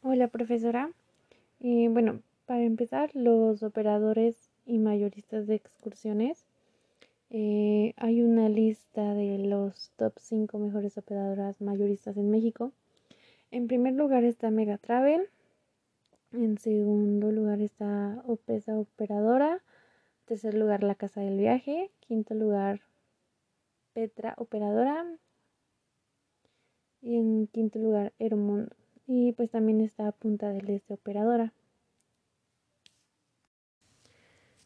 Hola, 0.00 0.28
profesora. 0.28 0.92
Eh, 1.58 1.88
bueno, 1.90 2.22
para 2.46 2.62
empezar, 2.62 3.10
los 3.14 3.64
operadores 3.64 4.48
y 4.64 4.78
mayoristas 4.78 5.48
de 5.48 5.56
excursiones. 5.56 6.44
Eh, 7.30 7.94
hay 7.96 8.22
una 8.22 8.48
lista 8.48 9.12
de 9.14 9.38
los 9.38 9.90
top 9.96 10.12
5 10.20 10.56
mejores 10.60 10.96
operadoras 10.98 11.60
mayoristas 11.60 12.16
en 12.16 12.30
México. 12.30 12.72
En 13.50 13.66
primer 13.66 13.94
lugar 13.94 14.22
está 14.22 14.50
Mega 14.52 14.78
Travel. 14.78 15.28
En 16.32 16.58
segundo 16.58 17.32
lugar 17.32 17.60
está 17.60 18.22
Opesa 18.24 18.78
Operadora. 18.78 19.62
Tercer 20.26 20.54
lugar, 20.54 20.84
La 20.84 20.94
Casa 20.94 21.22
del 21.22 21.38
Viaje. 21.38 21.90
Quinto 22.06 22.34
lugar, 22.34 22.82
Petra 23.94 24.34
Operadora. 24.38 25.04
Y 27.02 27.16
en 27.16 27.48
quinto 27.48 27.80
lugar, 27.80 28.12
Aeromundo. 28.20 28.77
Y 29.10 29.32
pues 29.32 29.50
también 29.50 29.80
está 29.80 30.12
Punta 30.12 30.50
del 30.50 30.68
Este 30.68 30.92
Operadora. 30.92 31.54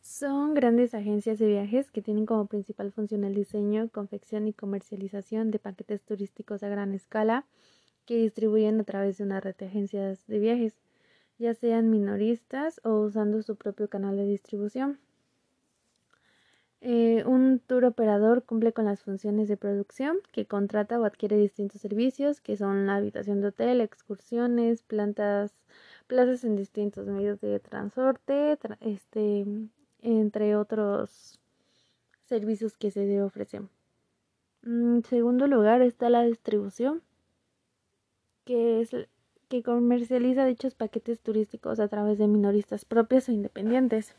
Son 0.00 0.54
grandes 0.54 0.94
agencias 0.94 1.40
de 1.40 1.48
viajes 1.48 1.90
que 1.90 2.02
tienen 2.02 2.24
como 2.24 2.46
principal 2.46 2.92
función 2.92 3.24
el 3.24 3.34
diseño, 3.34 3.88
confección 3.90 4.46
y 4.46 4.52
comercialización 4.52 5.50
de 5.50 5.58
paquetes 5.58 6.02
turísticos 6.02 6.62
a 6.62 6.68
gran 6.68 6.94
escala 6.94 7.46
que 8.06 8.16
distribuyen 8.16 8.80
a 8.80 8.84
través 8.84 9.18
de 9.18 9.24
una 9.24 9.40
red 9.40 9.56
de 9.56 9.66
agencias 9.66 10.24
de 10.28 10.38
viajes, 10.38 10.78
ya 11.38 11.52
sean 11.54 11.90
minoristas 11.90 12.80
o 12.84 13.00
usando 13.00 13.42
su 13.42 13.56
propio 13.56 13.88
canal 13.88 14.16
de 14.16 14.24
distribución. 14.24 15.00
Eh, 16.80 17.24
un 17.26 17.58
tour 17.58 17.84
operador 17.84 18.44
cumple 18.44 18.72
con 18.72 18.84
las 18.84 19.02
funciones 19.02 19.48
de 19.48 19.56
producción 19.56 20.18
que 20.30 20.46
contrata 20.46 21.00
o 21.00 21.04
adquiere 21.04 21.36
distintos 21.36 21.80
servicios 21.80 22.40
que 22.40 22.56
son 22.56 22.86
la 22.86 22.96
habitación 22.96 23.40
de 23.40 23.48
hotel, 23.48 23.80
excursiones, 23.80 24.82
plantas, 24.82 25.52
plazas 26.06 26.44
en 26.44 26.54
distintos 26.54 27.06
medios 27.08 27.40
de 27.40 27.58
transporte, 27.58 28.56
este, 28.80 29.44
entre 30.02 30.54
otros 30.54 31.40
servicios 32.26 32.76
que 32.76 32.92
se 32.92 33.22
ofrecen. 33.22 33.68
En 34.62 35.02
segundo 35.04 35.48
lugar 35.48 35.82
está 35.82 36.10
la 36.10 36.22
distribución, 36.22 37.02
que 38.44 38.80
es 38.80 38.90
que 39.48 39.62
comercializa 39.62 40.44
dichos 40.44 40.74
paquetes 40.74 41.20
turísticos 41.20 41.80
a 41.80 41.88
través 41.88 42.18
de 42.18 42.28
minoristas 42.28 42.84
propios 42.84 43.28
o 43.28 43.32
independientes. 43.32 44.14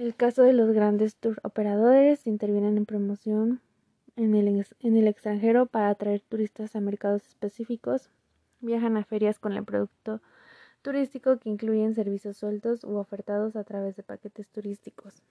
El 0.00 0.16
caso 0.16 0.42
de 0.44 0.54
los 0.54 0.72
grandes 0.72 1.14
tour 1.16 1.38
operadores 1.42 2.26
intervienen 2.26 2.78
en 2.78 2.86
promoción 2.86 3.60
en 4.16 4.34
el, 4.34 4.66
en 4.80 4.96
el 4.96 5.06
extranjero 5.06 5.66
para 5.66 5.90
atraer 5.90 6.22
turistas 6.22 6.74
a 6.74 6.80
mercados 6.80 7.26
específicos, 7.28 8.08
viajan 8.62 8.96
a 8.96 9.04
ferias 9.04 9.38
con 9.38 9.52
el 9.52 9.62
producto 9.62 10.22
turístico 10.80 11.38
que 11.38 11.50
incluyen 11.50 11.94
servicios 11.94 12.38
sueltos 12.38 12.82
u 12.82 12.96
ofertados 12.96 13.56
a 13.56 13.64
través 13.64 13.94
de 13.94 14.02
paquetes 14.02 14.48
turísticos. 14.48 15.22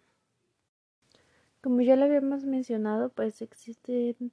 Como 1.64 1.82
ya 1.82 1.96
lo 1.96 2.06
habíamos 2.06 2.46
mencionado, 2.46 3.10
pues 3.10 3.42
existen 3.42 4.32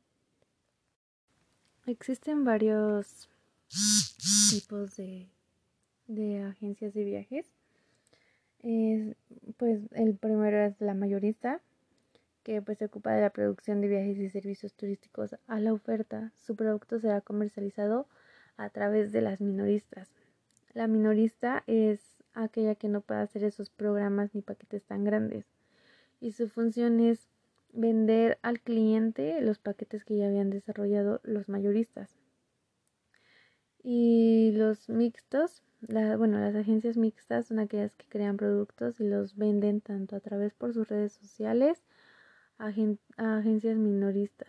existen 1.87 2.45
varios 2.45 3.31
tipos 4.51 4.97
de, 4.97 5.31
de 6.09 6.43
agencias 6.43 6.93
de 6.93 7.05
viajes 7.05 7.57
pues 9.57 9.81
el 9.93 10.17
primero 10.17 10.59
es 10.59 10.81
la 10.81 10.95
mayorista, 10.95 11.61
que 12.43 12.63
pues 12.63 12.79
se 12.79 12.85
ocupa 12.85 13.13
de 13.13 13.23
la 13.23 13.31
producción 13.31 13.81
de 13.81 13.89
viajes 13.89 14.19
y 14.19 14.29
servicios 14.29 14.75
turísticos 14.75 15.37
a 15.47 15.61
la 15.61 15.73
oferta. 15.73 16.33
Su 16.37 16.55
producto 16.57 17.01
será 17.01 17.21
comercializado 17.21 18.07
a 18.57 18.71
través 18.71 19.13
de 19.13 19.21
las 19.21 19.41
minoristas. 19.41 20.11
La 20.73 20.87
minorista 20.87 21.65
es 21.67 22.01
aquella 22.35 22.75
que 22.75 22.89
no 22.89 23.01
puede 23.01 23.21
hacer 23.21 23.45
esos 23.45 23.71
programas 23.71 24.35
ni 24.35 24.43
paquetes 24.43 24.85
tan 24.85 25.05
grandes. 25.05 25.47
Y 26.21 26.33
su 26.33 26.49
función 26.49 27.01
es 27.01 27.29
vender 27.73 28.39
al 28.43 28.61
cliente 28.61 29.41
los 29.41 29.59
paquetes 29.59 30.05
que 30.05 30.17
ya 30.17 30.27
habían 30.27 30.51
desarrollado 30.51 31.21
los 31.25 31.49
mayoristas. 31.49 32.17
Y 33.89 34.51
los 34.53 34.89
mixtos 34.89 35.63
bueno, 35.81 36.39
las 36.39 36.55
agencias 36.55 36.97
mixtas 36.97 37.47
son 37.47 37.59
aquellas 37.59 37.95
que 37.95 38.07
crean 38.09 38.37
productos 38.37 39.01
y 39.01 39.05
los 39.05 39.37
venden 39.37 39.81
tanto 39.81 40.17
a 40.17 40.21
través 40.21 40.55
por 40.55 40.73
sus 40.73 40.89
redes 40.89 41.13
sociales 41.13 41.79
a, 42.59 42.67
agencias 42.69 43.77
minoristas. 43.77 44.49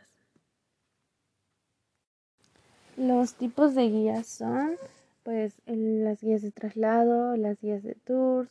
Los 2.96 3.36
tipos 3.36 3.76
de 3.76 3.90
guías 3.90 4.28
son 4.28 4.76
pues 5.24 5.62
las 5.66 6.22
guías 6.22 6.42
de 6.42 6.52
traslado, 6.52 7.36
las 7.36 7.60
guías 7.62 7.84
de 7.84 7.96
tours, 7.96 8.50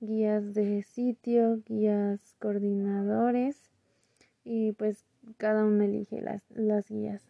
guías 0.00 0.52
de 0.52 0.82
sitio, 0.82 1.62
guías 1.64 2.34
coordinadores 2.40 3.70
y 4.44 4.72
pues 4.72 5.04
cada 5.36 5.64
uno 5.64 5.84
elige 5.84 6.20
las, 6.20 6.42
las 6.50 6.88
guías. 6.90 7.22